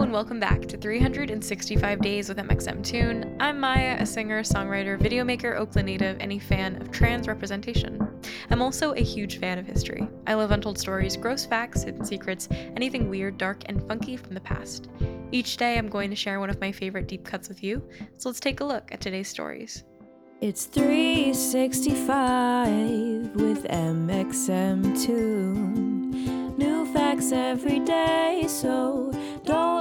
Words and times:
And 0.00 0.12
welcome 0.12 0.38
back 0.40 0.62
to 0.68 0.78
365 0.78 2.00
Days 2.00 2.28
with 2.28 2.38
mxmtoon. 2.38 3.36
I'm 3.40 3.58
Maya, 3.60 3.96
a 3.98 4.06
singer, 4.06 4.42
songwriter, 4.42 4.98
videomaker, 4.98 5.58
Oakland 5.58 5.86
native, 5.86 6.16
and 6.20 6.32
a 6.32 6.38
fan 6.38 6.80
of 6.80 6.90
trans 6.90 7.28
representation. 7.28 8.08
I'm 8.48 8.62
also 8.62 8.94
a 8.94 9.02
huge 9.02 9.38
fan 9.38 9.58
of 9.58 9.66
history. 9.66 10.08
I 10.26 10.32
love 10.34 10.52
untold 10.52 10.78
stories, 10.78 11.14
gross 11.16 11.44
facts, 11.44 11.82
hidden 11.82 12.06
secrets, 12.06 12.48
anything 12.50 13.10
weird, 13.10 13.36
dark, 13.38 13.64
and 13.66 13.86
funky 13.86 14.16
from 14.16 14.32
the 14.34 14.40
past. 14.40 14.88
Each 15.30 15.58
day 15.58 15.76
I'm 15.76 15.90
going 15.90 16.08
to 16.10 16.16
share 16.16 16.40
one 16.40 16.48
of 16.48 16.58
my 16.60 16.72
favorite 16.72 17.08
deep 17.08 17.24
cuts 17.24 17.48
with 17.48 17.62
you, 17.62 17.86
so 18.16 18.30
let's 18.30 18.40
take 18.40 18.60
a 18.60 18.64
look 18.64 18.90
at 18.92 19.02
today's 19.02 19.28
stories. 19.28 19.84
It's 20.40 20.64
365 20.66 23.34
with 23.34 23.64
mxmtoon. 23.64 25.08
New 26.56 26.86
facts 26.92 27.32
every 27.32 27.80
day, 27.80 28.44
so 28.48 29.12
don't 29.44 29.77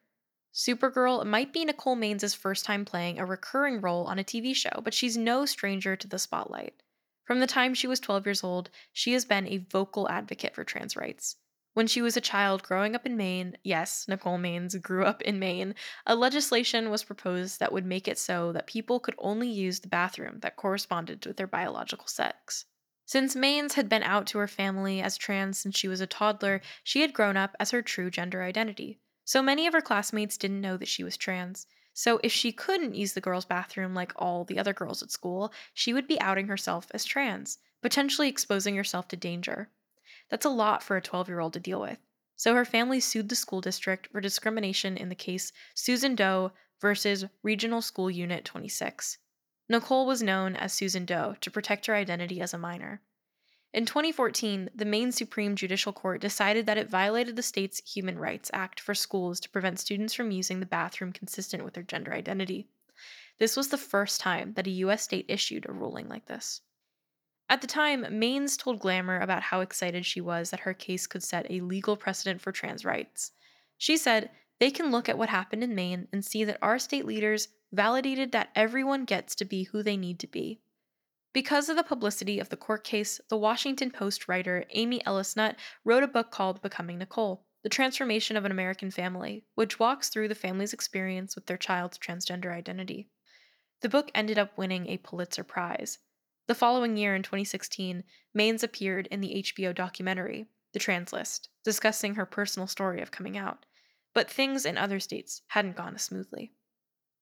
Supergirl 0.53 1.25
might 1.25 1.51
be 1.51 1.65
Nicole 1.65 1.95
Maines' 1.95 2.35
first 2.35 2.63
time 2.63 2.85
playing 2.85 3.17
a 3.17 3.25
recurring 3.25 3.81
role 3.81 4.05
on 4.05 4.19
a 4.19 4.23
TV 4.23 4.55
show, 4.55 4.81
but 4.83 4.93
she's 4.93 5.17
no 5.17 5.47
stranger 5.47 5.95
to 5.95 6.07
the 6.07 6.19
spotlight. 6.19 6.83
From 7.25 7.39
the 7.39 7.47
time 7.47 7.73
she 7.73 7.87
was 7.87 7.99
12 7.99 8.27
years 8.27 8.43
old, 8.43 8.69
she 8.91 9.13
has 9.13 9.25
been 9.25 9.47
a 9.47 9.57
vocal 9.57 10.07
advocate 10.09 10.53
for 10.53 10.63
trans 10.63 10.95
rights. 10.95 11.37
When 11.73 11.87
she 11.87 12.03
was 12.03 12.15
a 12.15 12.21
child 12.21 12.61
growing 12.61 12.93
up 12.93 13.03
in 13.03 13.17
Maine, 13.17 13.57
yes, 13.63 14.07
Nicole 14.07 14.37
Maines 14.37 14.79
grew 14.79 15.05
up 15.05 15.23
in 15.23 15.39
Maine, 15.39 15.73
a 16.05 16.15
legislation 16.15 16.91
was 16.91 17.03
proposed 17.03 17.59
that 17.59 17.71
would 17.71 17.85
make 17.85 18.07
it 18.07 18.19
so 18.19 18.51
that 18.51 18.67
people 18.67 18.99
could 18.99 19.15
only 19.17 19.49
use 19.49 19.79
the 19.79 19.88
bathroom 19.88 20.39
that 20.41 20.55
corresponded 20.55 21.25
with 21.25 21.38
their 21.38 21.47
biological 21.47 22.05
sex. 22.05 22.65
Since 23.05 23.35
Maines 23.35 23.73
had 23.73 23.89
been 23.89 24.03
out 24.03 24.27
to 24.27 24.38
her 24.38 24.47
family 24.47 25.01
as 25.01 25.17
trans 25.17 25.57
since 25.57 25.75
she 25.75 25.88
was 25.88 25.99
a 25.99 26.05
toddler, 26.05 26.61
she 26.83 27.01
had 27.01 27.11
grown 27.11 27.38
up 27.38 27.55
as 27.59 27.71
her 27.71 27.81
true 27.81 28.11
gender 28.11 28.43
identity. 28.43 28.99
So 29.25 29.41
many 29.41 29.67
of 29.67 29.73
her 29.73 29.81
classmates 29.81 30.38
didn't 30.38 30.61
know 30.61 30.77
that 30.77 30.88
she 30.88 31.03
was 31.03 31.17
trans. 31.17 31.67
So 31.93 32.19
if 32.23 32.31
she 32.31 32.52
couldn't 32.52 32.95
use 32.95 33.13
the 33.13 33.21
girls' 33.21 33.45
bathroom 33.45 33.93
like 33.93 34.11
all 34.16 34.43
the 34.43 34.57
other 34.57 34.73
girls 34.73 35.03
at 35.03 35.11
school, 35.11 35.53
she 35.73 35.93
would 35.93 36.07
be 36.07 36.19
outing 36.19 36.47
herself 36.47 36.88
as 36.91 37.05
trans, 37.05 37.59
potentially 37.81 38.27
exposing 38.27 38.75
herself 38.75 39.07
to 39.09 39.16
danger. 39.16 39.69
That's 40.29 40.45
a 40.45 40.50
lot 40.50 40.81
for 40.81 40.97
a 40.97 41.01
12 41.01 41.28
year 41.28 41.39
old 41.39 41.53
to 41.53 41.59
deal 41.59 41.79
with. 41.79 42.00
So 42.35 42.56
her 42.56 42.66
family 42.66 43.00
sued 43.00 43.29
the 43.29 43.35
school 43.35 43.61
district 43.61 44.07
for 44.11 44.19
discrimination 44.19 44.97
in 44.97 45.09
the 45.09 45.16
case 45.16 45.53
Susan 45.75 46.16
Doe 46.16 46.51
versus 46.81 47.25
Regional 47.44 47.81
School 47.81 48.09
Unit 48.09 48.44
26. 48.44 49.19
Nicole 49.69 50.05
was 50.05 50.23
known 50.23 50.55
as 50.55 50.73
Susan 50.73 51.05
Doe 51.05 51.35
to 51.40 51.51
protect 51.51 51.85
her 51.85 51.95
identity 51.95 52.41
as 52.41 52.53
a 52.53 52.57
minor. 52.57 53.01
In 53.73 53.88
2014, 53.88 54.69
the 54.75 54.85
Maine 54.85 55.11
Supreme 55.11 55.56
Judicial 55.56 55.91
Court 55.91 56.22
decided 56.22 56.67
that 56.67 56.78
it 56.78 56.91
violated 56.91 57.35
the 57.35 57.41
state's 57.41 57.81
Human 57.91 58.19
Rights 58.19 58.51
Act 58.53 58.79
for 58.79 58.94
schools 58.94 59.39
to 59.39 59.50
prevent 59.50 59.79
students 59.79 60.13
from 60.13 60.29
using 60.29 60.59
the 60.59 60.67
bathroom 60.67 61.11
consistent 61.11 61.66
with 61.66 61.73
their 61.73 61.81
gender 61.81 62.13
identity. 62.13 62.67
This 63.39 63.57
was 63.57 63.69
the 63.69 63.78
first 63.79 64.22
time 64.22 64.53
that 64.53 64.67
a 64.67 64.81
U.S. 64.85 65.01
state 65.01 65.25
issued 65.28 65.66
a 65.67 65.73
ruling 65.73 66.07
like 66.07 66.28
this. 66.28 66.61
At 67.50 67.61
the 67.61 67.67
time, 67.67 68.03
Maines 68.03 68.57
told 68.57 68.79
Glamour 68.79 69.19
about 69.19 69.41
how 69.41 69.61
excited 69.61 70.05
she 70.05 70.22
was 70.22 70.51
that 70.51 70.61
her 70.61 70.75
case 70.75 71.07
could 71.07 71.23
set 71.23 71.50
a 71.50 71.61
legal 71.61 71.97
precedent 71.97 72.41
for 72.41 72.51
trans 72.51 72.85
rights. 72.85 73.31
She 73.79 73.97
said, 73.97 74.29
They 74.59 74.69
can 74.69 74.91
look 74.91 75.09
at 75.09 75.17
what 75.17 75.29
happened 75.29 75.63
in 75.63 75.73
Maine 75.73 76.07
and 76.13 76.23
see 76.23 76.44
that 76.44 76.59
our 76.61 76.78
state 76.78 77.05
leaders 77.05 77.47
validated 77.72 78.31
that 78.31 78.50
everyone 78.55 79.05
gets 79.05 79.34
to 79.35 79.45
be 79.45 79.63
who 79.63 79.81
they 79.81 79.97
need 79.97 80.19
to 80.19 80.28
be. 80.28 80.61
Because 81.33 81.67
of 81.67 81.75
the 81.75 81.83
publicity 81.83 82.38
of 82.38 82.49
the 82.49 82.57
court 82.57 82.83
case, 82.83 83.19
the 83.27 83.38
Washington 83.38 83.89
Post 83.89 84.27
writer 84.27 84.66
Amy 84.69 85.03
Ellis 85.03 85.35
Nutt 85.35 85.55
wrote 85.83 86.03
a 86.03 86.07
book 86.07 86.29
called 86.29 86.61
Becoming 86.61 86.99
Nicole 86.99 87.44
The 87.63 87.69
Transformation 87.69 88.38
of 88.38 88.45
an 88.45 88.51
American 88.51 88.91
Family, 88.91 89.43
which 89.55 89.79
walks 89.79 90.09
through 90.09 90.27
the 90.27 90.35
family's 90.35 90.73
experience 90.73 91.33
with 91.33 91.47
their 91.47 91.57
child's 91.57 91.97
transgender 91.97 92.53
identity. 92.53 93.09
The 93.81 93.89
book 93.89 94.11
ended 94.13 94.38
up 94.38 94.55
winning 94.59 94.88
a 94.88 94.97
Pulitzer 94.97 95.43
Prize. 95.43 95.97
The 96.45 96.53
following 96.53 96.97
year, 96.97 97.16
in 97.16 97.23
2016, 97.23 98.03
Maines 98.38 98.61
appeared 98.61 99.07
in 99.07 99.19
the 99.19 99.43
HBO 99.43 99.73
documentary, 99.73 100.49
The 100.73 100.79
Trans 100.79 101.11
List, 101.11 101.49
discussing 101.63 102.13
her 102.13 102.27
personal 102.27 102.67
story 102.67 103.01
of 103.01 103.09
coming 103.09 103.38
out. 103.39 103.66
But 104.13 104.29
things 104.29 104.67
in 104.67 104.77
other 104.77 104.99
states 104.99 105.41
hadn't 105.47 105.77
gone 105.77 105.95
as 105.95 106.03
smoothly. 106.03 106.51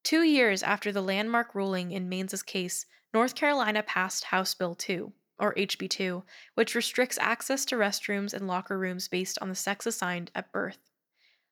Two 0.03 0.23
years 0.23 0.63
after 0.63 0.91
the 0.91 1.01
landmark 1.01 1.55
ruling 1.55 1.91
in 1.91 2.09
Maines' 2.09 2.45
case, 2.45 2.85
North 3.13 3.35
Carolina 3.35 3.83
passed 3.83 4.25
House 4.25 4.53
Bill 4.53 4.73
2, 4.73 5.11
or 5.37 5.53
HB 5.55 5.89
2, 5.89 6.23
which 6.53 6.75
restricts 6.75 7.17
access 7.17 7.65
to 7.65 7.75
restrooms 7.75 8.33
and 8.33 8.47
locker 8.47 8.77
rooms 8.77 9.07
based 9.07 9.37
on 9.41 9.49
the 9.49 9.55
sex 9.55 9.85
assigned 9.85 10.31
at 10.33 10.51
birth. 10.53 10.77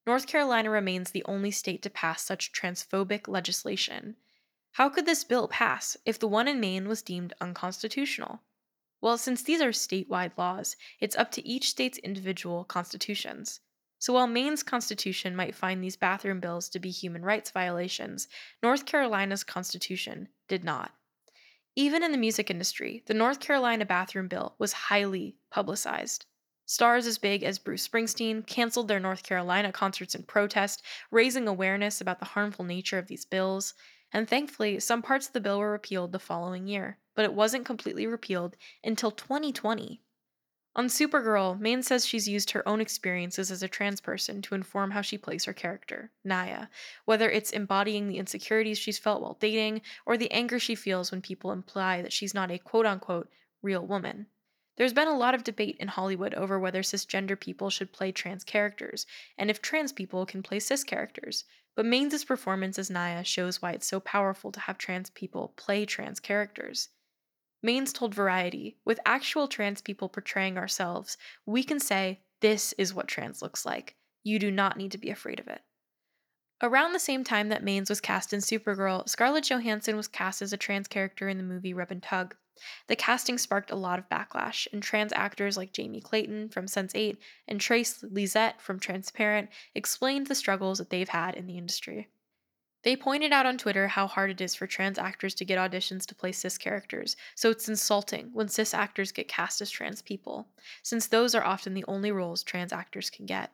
North 0.08 0.26
Carolina 0.26 0.70
remains 0.70 1.12
the 1.12 1.26
only 1.26 1.52
state 1.52 1.82
to 1.82 1.90
pass 1.90 2.24
such 2.24 2.54
transphobic 2.54 3.28
legislation. 3.28 4.16
How 4.74 4.88
could 4.88 5.06
this 5.06 5.24
bill 5.26 5.48
pass 5.50 5.98
if 6.06 6.18
the 6.18 6.28
one 6.28 6.48
in 6.48 6.62
Maine 6.62 6.88
was 6.88 7.02
deemed 7.02 7.34
unconstitutional? 7.42 8.42
Well, 9.02 9.18
since 9.18 9.44
these 9.44 9.62
are 9.62 9.72
statewide 9.72 10.38
laws, 10.38 10.78
it's 11.00 11.18
up 11.18 11.32
to 11.32 11.46
each 11.46 11.70
state's 11.70 11.98
individual 11.98 12.64
constitutions. 12.64 13.60
So 13.98 14.14
while 14.14 14.28
Maine's 14.28 14.64
constitution 14.64 15.36
might 15.36 15.56
find 15.56 15.84
these 15.84 15.98
bathroom 15.98 16.40
bills 16.40 16.70
to 16.70 16.80
be 16.80 16.90
human 16.90 17.24
rights 17.24 17.52
violations, 17.52 18.30
North 18.64 18.86
Carolina's 18.86 19.44
constitution 19.44 20.30
did 20.48 20.64
not. 20.64 20.94
Even 21.80 22.04
in 22.04 22.12
the 22.12 22.18
music 22.18 22.52
industry, 22.52 23.04
the 23.06 23.14
North 23.14 23.40
Carolina 23.40 23.86
bathroom 23.86 24.28
bill 24.28 24.54
was 24.58 24.74
highly 24.74 25.38
publicized. 25.50 26.26
Stars 26.66 27.08
as 27.08 27.18
big 27.18 27.42
as 27.42 27.58
Bruce 27.58 27.88
Springsteen 27.88 28.46
canceled 28.46 28.90
their 28.90 29.00
North 29.00 29.24
Carolina 29.24 29.72
concerts 29.72 30.14
in 30.14 30.24
protest, 30.24 30.84
raising 31.10 31.48
awareness 31.48 32.02
about 32.02 32.20
the 32.20 32.26
harmful 32.26 32.66
nature 32.66 32.98
of 32.98 33.08
these 33.08 33.24
bills. 33.24 33.76
And 34.12 34.28
thankfully, 34.28 34.82
some 34.82 35.02
parts 35.02 35.28
of 35.28 35.32
the 35.32 35.40
bill 35.40 35.58
were 35.58 35.72
repealed 35.72 36.12
the 36.12 36.20
following 36.20 36.68
year, 36.68 36.98
but 37.16 37.24
it 37.24 37.34
wasn't 37.34 37.64
completely 37.64 38.06
repealed 38.06 38.58
until 38.84 39.12
2020. 39.12 40.02
On 40.76 40.88
Supergirl, 40.88 41.60
Maines 41.60 41.86
says 41.86 42.06
she's 42.06 42.28
used 42.28 42.52
her 42.52 42.68
own 42.68 42.80
experiences 42.80 43.50
as 43.50 43.64
a 43.64 43.68
trans 43.68 44.00
person 44.00 44.42
to 44.44 44.54
inform 44.54 44.92
how 44.92 45.02
she 45.02 45.18
plays 45.18 45.46
her 45.46 45.54
character, 45.54 46.12
Nia, 46.24 46.70
whether 47.06 47.30
it's 47.30 47.52
embodying 47.52 48.08
the 48.08 48.18
insecurities 48.18 48.78
she's 48.78 49.00
felt 49.00 49.22
while 49.22 49.38
dating 49.40 49.82
or 50.06 50.16
the 50.16 50.32
anger 50.32 50.60
she 50.60 50.76
feels 50.76 51.12
when 51.12 51.22
people 51.22 51.52
imply 51.52 52.04
that 52.04 52.14
she's 52.14 52.36
not 52.36 52.52
a 52.52 52.60
quote 52.60 52.86
unquote 52.86 53.30
real 53.64 53.86
woman. 53.86 54.28
There's 54.78 54.94
been 54.94 55.08
a 55.08 55.18
lot 55.18 55.36
of 55.36 55.44
debate 55.44 55.76
in 55.80 55.90
Hollywood 55.90 56.36
over 56.36 56.60
whether 56.60 56.84
cisgender 56.84 57.38
people 57.38 57.70
should 57.70 57.92
play 57.92 58.12
trans 58.12 58.44
characters 58.44 59.08
and 59.38 59.50
if 59.50 59.62
trans 59.62 59.92
people 59.92 60.26
can 60.26 60.44
play 60.44 60.60
cis 60.60 60.84
characters, 60.84 61.46
but 61.76 61.86
Maines' 61.86 62.26
performance 62.26 62.78
as 62.78 62.90
Nia 62.92 63.24
shows 63.24 63.62
why 63.62 63.72
it's 63.72 63.88
so 63.88 64.00
powerful 64.00 64.52
to 64.52 64.60
have 64.62 64.78
trans 64.78 65.10
people 65.10 65.54
play 65.58 65.86
trans 65.86 66.20
characters. 66.20 66.90
Maines 67.66 67.94
told 67.94 68.16
Variety, 68.16 68.78
with 68.86 69.00
actual 69.06 69.48
trans 69.48 69.82
people 69.82 70.10
portraying 70.10 70.58
ourselves, 70.58 71.18
we 71.46 71.64
can 71.64 71.80
say, 71.80 72.22
this 72.42 72.74
is 72.78 72.94
what 72.94 73.08
trans 73.08 73.42
looks 73.42 73.66
like. 73.66 73.96
You 74.24 74.40
do 74.40 74.50
not 74.50 74.78
need 74.78 74.92
to 74.92 74.98
be 74.98 75.10
afraid 75.10 75.40
of 75.40 75.48
it. 75.48 75.62
Around 76.62 76.92
the 76.92 77.00
same 77.00 77.24
time 77.24 77.50
that 77.50 77.64
Maines 77.64 77.90
was 77.90 78.02
cast 78.02 78.34
in 78.34 78.42
Supergirl, 78.42 79.08
Scarlett 79.08 79.50
Johansson 79.50 79.96
was 79.96 80.08
cast 80.08 80.42
as 80.42 80.52
a 80.52 80.58
trans 80.58 80.88
character 80.88 81.30
in 81.30 81.38
the 81.38 81.44
movie 81.44 81.74
Rub 81.74 81.92
and 81.92 82.04
Tug. 82.04 82.36
The 82.88 82.98
casting 82.98 83.38
sparked 83.38 83.72
a 83.72 83.76
lot 83.76 84.00
of 84.00 84.10
backlash, 84.10 84.68
and 84.74 84.84
trans 84.84 85.14
actors 85.14 85.56
like 85.56 85.72
Jamie 85.72 86.02
Clayton 86.02 86.50
from 86.50 86.66
Sense8 86.66 87.16
and 87.48 87.62
Trace 87.62 88.04
Lysette 88.04 88.60
from 88.60 88.80
Transparent 88.80 89.50
explained 89.74 90.28
the 90.28 90.36
struggles 90.36 90.80
that 90.80 90.90
they've 90.90 91.08
had 91.08 91.36
in 91.36 91.48
the 91.48 91.58
industry. 91.58 92.10
They 92.84 92.96
pointed 92.96 93.34
out 93.34 93.46
on 93.46 93.58
Twitter 93.58 93.90
how 93.90 94.08
hard 94.08 94.32
it 94.32 94.40
is 94.40 94.56
for 94.56 94.66
trans 94.66 94.98
actors 94.98 95.36
to 95.36 95.46
get 95.46 95.60
auditions 95.60 96.06
to 96.06 96.16
play 96.16 96.32
cis 96.32 96.58
characters, 96.58 97.18
so 97.36 97.50
it's 97.50 97.68
insulting 97.68 98.30
when 98.32 98.48
cis 98.48 98.74
actors 98.74 99.12
get 99.12 99.28
cast 99.28 99.60
as 99.60 99.70
trans 99.70 100.02
people, 100.02 100.48
since 100.82 101.06
those 101.06 101.36
are 101.36 101.44
often 101.44 101.74
the 101.74 101.84
only 101.90 102.12
roles 102.12 102.42
trans 102.42 102.72
actors 102.72 103.10
can 103.10 103.26
get. 103.26 103.52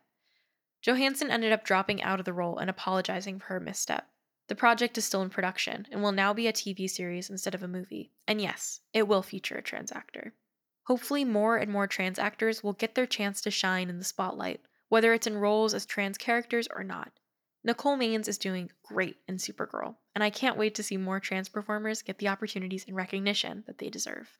Johansson 0.83 1.31
ended 1.31 1.51
up 1.51 1.65
dropping 1.65 2.03
out 2.03 2.19
of 2.19 2.25
the 2.25 2.33
role 2.33 2.59
and 2.59 2.69
apologizing 2.69 3.39
for 3.39 3.47
her 3.47 3.59
misstep. 3.59 4.07
The 4.47 4.53
project 4.53 4.95
is 4.99 5.05
still 5.05 5.23
in 5.23 5.31
production 5.31 5.87
and 5.91 6.03
will 6.03 6.11
now 6.11 6.31
be 6.31 6.45
a 6.45 6.53
TV 6.53 6.87
series 6.87 7.31
instead 7.31 7.55
of 7.55 7.63
a 7.63 7.67
movie, 7.67 8.11
and 8.27 8.39
yes, 8.39 8.81
it 8.93 9.07
will 9.07 9.23
feature 9.23 9.57
a 9.57 9.63
trans 9.63 9.91
actor. 9.91 10.35
Hopefully, 10.83 11.25
more 11.25 11.57
and 11.57 11.71
more 11.71 11.87
trans 11.87 12.19
actors 12.19 12.61
will 12.61 12.73
get 12.73 12.93
their 12.93 13.07
chance 13.07 13.41
to 13.41 13.49
shine 13.49 13.89
in 13.89 13.97
the 13.97 14.05
spotlight, 14.05 14.61
whether 14.89 15.13
it's 15.13 15.25
in 15.25 15.35
roles 15.35 15.73
as 15.73 15.87
trans 15.87 16.19
characters 16.19 16.67
or 16.75 16.83
not. 16.83 17.11
Nicole 17.65 17.97
Maines 17.97 18.27
is 18.27 18.37
doing 18.37 18.69
great 18.83 19.15
in 19.27 19.37
Supergirl, 19.37 19.95
and 20.13 20.23
I 20.23 20.29
can't 20.29 20.55
wait 20.55 20.75
to 20.75 20.83
see 20.83 20.97
more 20.97 21.19
trans 21.19 21.49
performers 21.49 22.03
get 22.03 22.19
the 22.19 22.27
opportunities 22.27 22.85
and 22.87 22.95
recognition 22.95 23.63
that 23.65 23.79
they 23.79 23.89
deserve. 23.89 24.37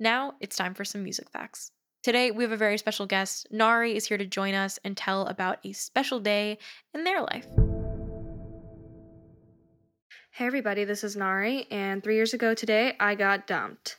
Now 0.00 0.32
it's 0.40 0.56
time 0.56 0.72
for 0.72 0.82
some 0.82 1.02
music 1.02 1.28
facts. 1.28 1.72
Today 2.02 2.30
we 2.30 2.44
have 2.44 2.52
a 2.52 2.56
very 2.56 2.78
special 2.78 3.04
guest. 3.04 3.48
Nari 3.50 3.94
is 3.94 4.06
here 4.06 4.16
to 4.16 4.24
join 4.24 4.54
us 4.54 4.78
and 4.82 4.96
tell 4.96 5.26
about 5.26 5.58
a 5.62 5.74
special 5.74 6.20
day 6.20 6.56
in 6.94 7.04
their 7.04 7.20
life. 7.20 7.46
Hey 10.30 10.46
everybody, 10.46 10.84
this 10.84 11.04
is 11.04 11.16
Nari, 11.16 11.66
and 11.70 12.02
three 12.02 12.14
years 12.14 12.32
ago 12.32 12.54
today 12.54 12.96
I 12.98 13.14
got 13.14 13.46
dumped. 13.46 13.98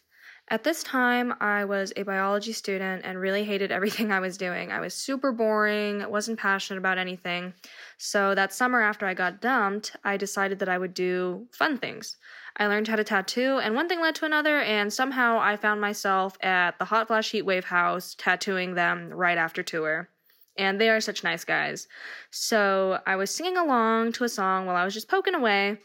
At 0.51 0.63
this 0.63 0.81
time, 0.81 1.35
I 1.39 1.63
was 1.63 1.93
a 1.95 2.01
biology 2.01 2.53
student 2.53 3.05
and 3.05 3.19
really 3.19 3.43
hated 3.43 3.71
everything 3.79 4.11
I 4.11 4.19
was 4.19 4.35
doing. 4.37 4.71
I 4.71 4.79
was 4.79 4.95
super 4.95 5.31
boring, 5.31 6.09
wasn't 6.09 6.39
passionate 6.39 6.79
about 6.79 6.97
anything. 6.97 7.53
So 7.97 8.33
that 8.33 8.51
summer 8.51 8.81
after 8.81 9.05
I 9.05 9.13
got 9.13 9.41
dumped, 9.41 9.95
I 10.03 10.17
decided 10.17 10.57
that 10.59 10.69
I 10.69 10.79
would 10.79 10.95
do 10.95 11.47
fun 11.51 11.77
things. 11.77 12.17
I 12.57 12.65
learned 12.65 12.87
how 12.87 12.95
to 12.95 13.03
tattoo, 13.03 13.59
and 13.63 13.75
one 13.75 13.87
thing 13.87 14.01
led 14.01 14.15
to 14.15 14.25
another, 14.25 14.59
and 14.59 14.91
somehow 14.91 15.39
I 15.39 15.55
found 15.55 15.79
myself 15.79 16.35
at 16.41 16.77
the 16.79 16.85
Hot 16.85 17.07
Flash 17.07 17.31
Heatwave 17.31 17.65
house 17.65 18.15
tattooing 18.17 18.73
them 18.73 19.11
right 19.11 19.37
after 19.37 19.63
tour. 19.63 20.09
And 20.57 20.81
they 20.81 20.89
are 20.89 20.99
such 20.99 21.23
nice 21.23 21.45
guys. 21.45 21.87
So 22.31 22.99
I 23.05 23.15
was 23.15 23.33
singing 23.33 23.55
along 23.55 24.11
to 24.13 24.25
a 24.25 24.29
song 24.29 24.65
while 24.65 24.75
I 24.75 24.83
was 24.83 24.93
just 24.93 25.07
poking 25.07 25.35
away, 25.35 25.77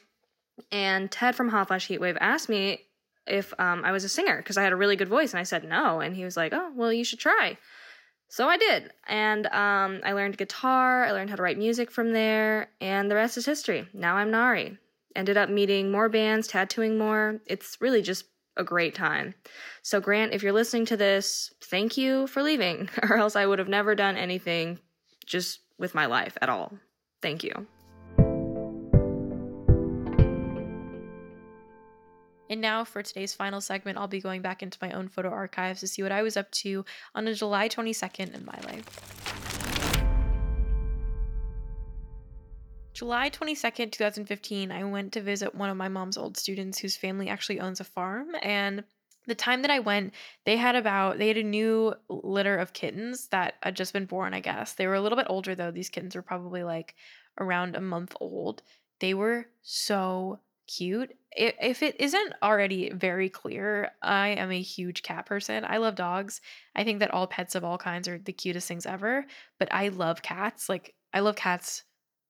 and 0.73 1.11
Ted 1.11 1.37
from 1.37 1.51
Hot 1.51 1.69
Flash 1.69 1.87
Heatwave 1.87 2.17
asked 2.21 2.49
me 2.49 2.87
if 3.27 3.53
um, 3.59 3.85
I 3.85 3.93
was 3.93 4.05
a 4.05 4.09
singer 4.09 4.37
because 4.39 4.57
I 4.57 4.63
had 4.63 4.73
a 4.73 4.77
really 4.77 4.97
good 4.97 5.09
voice, 5.09 5.33
and 5.33 5.41
I 5.41 5.45
said 5.45 5.65
no, 5.65 6.01
and 6.01 6.15
he 6.15 6.25
was 6.25 6.37
like, 6.37 6.53
"Oh, 6.53 6.73
well, 6.75 6.93
you 6.93 7.05
should 7.05 7.19
try." 7.19 7.59
So 8.29 8.49
I 8.49 8.57
did, 8.57 8.93
and 9.07 9.47
um, 9.47 10.01
I 10.05 10.13
learned 10.13 10.39
guitar. 10.39 11.05
I 11.05 11.13
learned 11.13 11.31
how 11.31 11.37
to 11.37 11.43
write 11.43 11.59
music 11.59 11.91
from 11.91 12.13
there, 12.13 12.69
and 12.81 13.11
the 13.11 13.15
rest 13.15 13.37
is 13.37 13.47
history. 13.47 13.87
Now 13.93 14.17
I'm 14.17 14.31
Nari. 14.31 14.79
Ended 15.15 15.37
up 15.37 15.49
meeting 15.49 15.93
more 15.93 16.09
bands, 16.09 16.49
tattooing 16.49 16.99
more. 16.99 17.41
It's 17.47 17.77
really 17.81 18.03
just 18.03 18.25
a 18.57 18.65
great 18.65 18.95
time. 18.95 19.35
So 19.83 20.01
Grant, 20.01 20.33
if 20.33 20.43
you're 20.43 20.53
listening 20.53 20.87
to 20.87 20.97
this, 20.97 21.53
thank 21.63 21.97
you 21.97 22.27
for 22.27 22.43
leaving, 22.43 22.89
or 23.03 23.17
else 23.17 23.37
I 23.37 23.47
would 23.47 23.59
have 23.59 23.69
never 23.69 23.95
done 23.95 24.17
anything 24.17 24.79
just 25.27 25.61
with 25.79 25.95
my 25.95 26.07
life 26.07 26.37
at 26.41 26.49
all. 26.49 26.73
Thank 27.23 27.45
you. 27.45 27.67
And 32.55 32.61
now 32.61 32.85
for 32.85 33.03
today's 33.03 33.35
final 33.35 33.61
segment, 33.61 33.99
I'll 33.99 34.07
be 34.07 34.21
going 34.21 34.41
back 34.41 34.63
into 34.63 34.79
my 34.81 34.93
own 34.93 35.09
photo 35.09 35.29
archives 35.29 35.81
to 35.81 35.89
see 35.89 36.05
what 36.05 36.13
I 36.13 36.23
was 36.23 36.37
up 36.37 36.53
to 36.53 36.85
on 37.13 37.27
a 37.27 37.35
July 37.35 37.69
22nd 37.69 38.33
in 38.33 38.45
my 38.45 38.57
life. 38.65 38.87
July 42.93 43.29
22nd, 43.29 43.91
2015, 43.91 44.71
I 44.71 44.85
went 44.85 45.13
to 45.15 45.21
visit 45.21 45.53
one 45.57 45.69
of 45.69 45.77
my 45.77 45.89
mom's 45.89 46.17
old 46.17 46.37
students 46.37 46.79
whose 46.79 46.97
family 46.97 47.29
actually 47.29 47.59
owns 47.59 47.81
a 47.81 47.85
farm. 47.85 48.29
And 48.41 48.85
the 49.27 49.35
time 49.35 49.63
that 49.63 49.73
I 49.73 49.81
went, 49.81 50.15
they 50.45 50.57
had 50.57 50.77
about, 50.77 51.19
they 51.19 51.27
had 51.27 51.39
a 51.39 51.43
new 51.43 51.95
litter 52.09 52.57
of 52.57 52.73
kittens 52.73 53.27
that 53.31 53.55
had 53.65 53.75
just 53.75 53.93
been 53.93 54.07
born, 54.07 54.33
I 54.33 54.39
guess. 54.39 54.75
They 54.75 54.87
were 54.87 54.95
a 54.95 55.01
little 55.01 55.19
bit 55.19 55.27
older 55.29 55.57
though. 55.57 55.73
These 55.73 55.91
kittens 55.91 56.15
were 56.15 56.23
probably 56.23 56.63
like 56.63 56.95
around 57.37 57.75
a 57.75 57.81
month 57.81 58.15
old. 58.21 58.63
They 59.01 59.13
were 59.13 59.49
so 59.63 60.39
cute. 60.67 61.13
If 61.33 61.83
it 61.83 61.97
isn't 62.01 62.35
already 62.43 62.91
very 62.91 63.29
clear, 63.29 63.91
I 64.03 64.29
am 64.29 64.51
a 64.51 64.61
huge 64.61 65.03
cat 65.03 65.27
person. 65.27 65.65
I 65.67 65.79
love 65.79 65.97
dogs. 65.97 66.41
I 66.77 66.85
think 66.85 67.01
that 67.01 67.13
all 67.13 67.27
pets 67.27 67.55
of 67.55 67.65
all 67.65 67.79
kinds 67.79 68.09
are 68.09 68.19
the 68.19 68.33
cutest 68.33 68.69
things 68.69 68.87
ever, 68.87 69.27
but 69.59 69.69
I 69.73 69.89
love 69.89 70.23
cats. 70.23 70.69
Like, 70.69 70.95
I 71.13 71.21
love 71.21 71.37
cats 71.37 71.85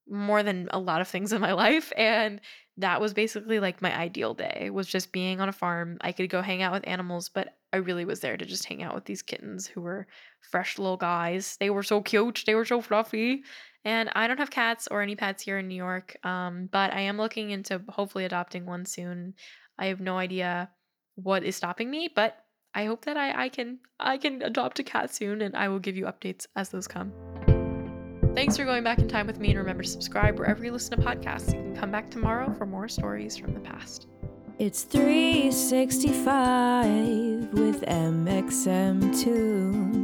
more 0.09 0.43
than 0.43 0.69
a 0.71 0.79
lot 0.79 1.01
of 1.01 1.09
things 1.09 1.33
in 1.33 1.41
my 1.41 1.53
life 1.65 1.93
and 1.97 2.41
that 2.77 3.01
was 3.01 3.15
basically 3.15 3.61
like 3.61 3.81
my 3.81 3.97
ideal 3.97 4.35
day 4.35 4.69
was 4.71 4.87
just 4.87 5.13
being 5.13 5.41
on 5.41 5.49
a 5.49 5.53
farm 5.53 5.97
i 6.01 6.13
could 6.13 6.29
go 6.29 6.43
hang 6.43 6.63
out 6.63 6.73
with 6.73 6.87
animals 6.87 7.29
but 7.29 7.57
i 7.73 7.77
really 7.77 8.05
was 8.05 8.21
there 8.21 8.37
to 8.37 8.45
just 8.45 8.67
hang 8.67 8.83
out 8.83 8.95
with 8.95 9.05
these 9.05 9.23
kittens 9.23 9.67
who 9.67 9.81
were 9.81 10.07
fresh 10.41 10.79
little 10.79 10.97
guys 10.97 11.57
they 11.59 11.71
were 11.71 11.83
so 11.83 12.01
cute 12.03 12.43
they 12.47 12.55
were 12.55 12.65
so 12.65 12.81
fluffy 12.81 13.43
and 13.85 14.11
i 14.15 14.27
don't 14.27 14.39
have 14.39 14.51
cats 14.51 14.89
or 14.91 15.03
any 15.03 15.17
pets 15.17 15.43
here 15.43 15.59
in 15.59 15.69
new 15.69 15.75
york 15.75 16.17
um, 16.25 16.69
but 16.71 16.93
i 16.93 17.01
am 17.01 17.17
looking 17.17 17.51
into 17.51 17.81
hopefully 17.89 18.25
adopting 18.25 18.67
one 18.67 18.85
soon 18.85 19.35
i 19.79 19.87
have 19.87 20.01
no 20.01 20.19
idea 20.19 20.71
what 21.17 21.45
is 21.45 21.57
stopping 21.57 21.91
me 21.91 22.09
but 22.15 22.37
i 22.75 22.85
hope 22.85 23.05
that 23.05 23.17
i, 23.17 23.45
I 23.45 23.49
can 23.49 23.79
i 24.01 24.19
can 24.19 24.43
adopt 24.43 24.79
a 24.79 24.85
cat 24.85 25.15
soon 25.15 25.43
and 25.43 25.57
i 25.57 25.69
will 25.69 25.79
give 25.79 25.97
you 25.97 26.07
updates 26.07 26.47
as 26.57 26.71
those 26.71 26.89
come 26.89 27.13
Thanks 28.35 28.57
for 28.57 28.65
going 28.65 28.83
back 28.83 28.99
in 28.99 29.07
time 29.07 29.29
with 29.29 29.39
me, 29.39 29.51
and 29.51 29.59
remember 29.59 29.85
to 29.85 29.89
subscribe 29.89 30.41
wherever 30.41 30.65
you 30.65 30.73
listen 30.73 30.99
to 30.99 31.07
podcasts. 31.07 31.55
You 31.55 31.61
can 31.61 31.77
come 31.77 31.93
back 31.93 32.11
tomorrow 32.11 32.53
for 32.53 32.67
more 32.67 32.89
stories 32.89 33.37
from 33.37 33.55
the 33.55 33.61
past. 33.61 34.09
It's 34.59 34.83
365 34.83 37.53
with 37.53 37.83
mxmtoon 37.83 40.04